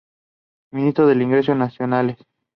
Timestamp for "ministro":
0.71-1.05